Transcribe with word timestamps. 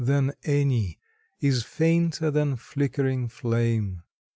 than 0.03 0.33
any, 0.45 0.97
Is 1.41 1.61
fainter 1.63 2.31
than 2.31 2.55
flickering 2.55 3.27
flame. 3.27 4.01